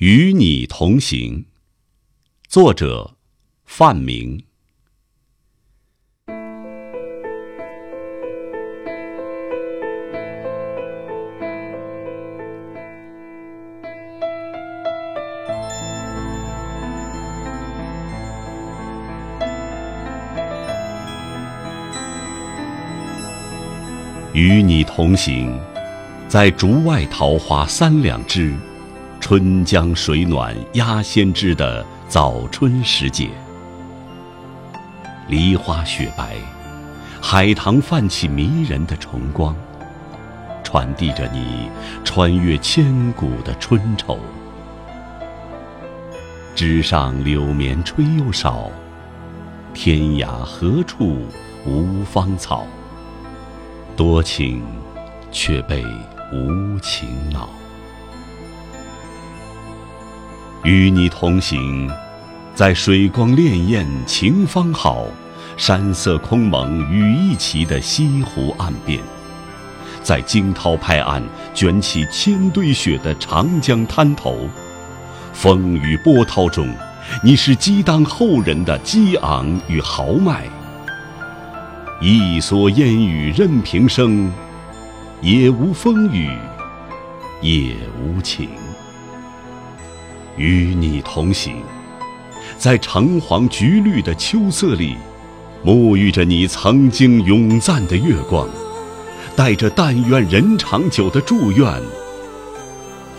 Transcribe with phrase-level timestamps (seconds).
[0.00, 1.44] 与你同行，
[2.48, 3.18] 作者
[3.66, 4.42] 范明。
[24.32, 25.60] 与你同行，
[26.26, 28.56] 在竹外桃花三两枝。
[29.30, 33.30] 春江水暖鸭先知的早春时节，
[35.28, 36.34] 梨花雪白，
[37.22, 39.54] 海棠泛起迷人的重光，
[40.64, 41.70] 传递着你
[42.02, 44.18] 穿越千古的春愁。
[46.56, 48.68] 枝上柳绵吹又少，
[49.72, 51.18] 天涯何处
[51.64, 52.66] 无芳草？
[53.96, 54.60] 多情
[55.30, 55.84] 却被
[56.32, 57.48] 无情恼。
[60.62, 61.90] 与你同行，
[62.54, 65.06] 在水光潋滟晴方好，
[65.56, 69.00] 山色空蒙雨亦奇的西湖岸边，
[70.02, 71.22] 在惊涛拍岸
[71.54, 74.50] 卷起千堆雪的长江滩头，
[75.32, 76.68] 风雨波涛中，
[77.24, 80.44] 你是激荡后人的激昂与豪迈。
[82.02, 84.30] 一蓑烟雨任平生，
[85.22, 86.30] 也无风雨
[87.40, 88.50] 也无晴。
[90.40, 91.56] 与你同行，
[92.56, 94.96] 在橙黄橘绿的秋色里，
[95.62, 98.48] 沐浴着你曾经永赞的月光，
[99.36, 101.70] 带着但愿人长久的祝愿。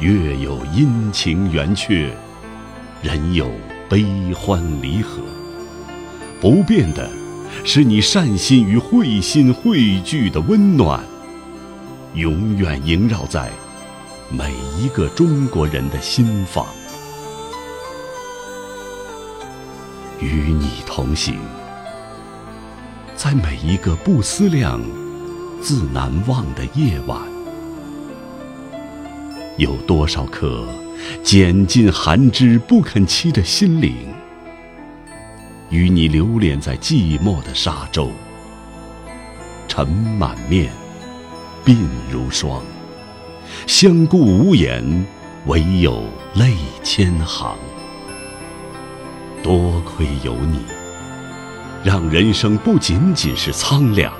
[0.00, 2.10] 月有阴晴圆缺，
[3.02, 3.50] 人有
[3.86, 4.02] 悲
[4.34, 5.20] 欢离合，
[6.40, 7.10] 不变的
[7.64, 11.04] 是你善心与慧心汇聚的温暖，
[12.14, 13.50] 永远萦绕在
[14.30, 16.64] 每一个中国人的心房。
[20.20, 21.38] 与你同行，
[23.16, 24.80] 在每一个不思量、
[25.62, 27.18] 自难忘的夜晚，
[29.56, 30.68] 有多少颗
[31.24, 33.94] 拣尽寒枝不肯栖的心灵，
[35.70, 38.10] 与你流连在寂寞的沙洲，
[39.68, 40.70] 尘满面，
[41.64, 41.78] 鬓
[42.10, 42.62] 如霜，
[43.66, 45.06] 相顾无言，
[45.46, 46.04] 唯有
[46.34, 47.56] 泪千行。
[49.42, 50.60] 多亏有你，
[51.82, 54.12] 让人生不仅仅是苍凉；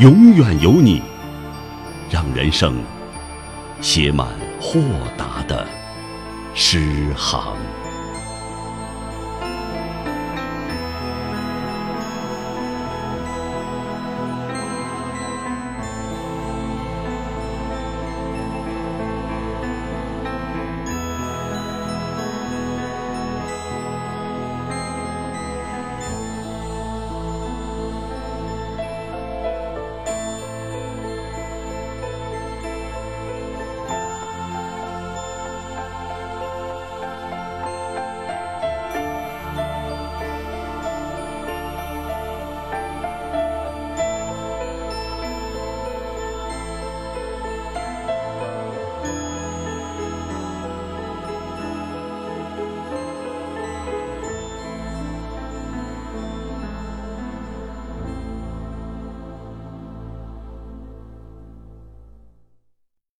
[0.00, 1.02] 永远有你，
[2.10, 2.76] 让人生
[3.80, 4.28] 写满
[4.60, 4.80] 豁
[5.16, 5.66] 达的
[6.54, 7.54] 诗行。